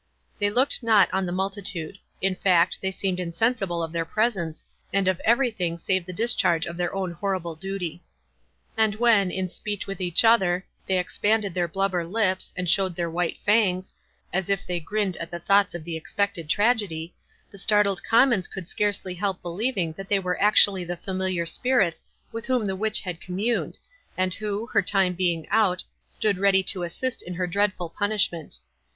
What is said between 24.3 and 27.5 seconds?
who, her time being out, stood ready to assist in her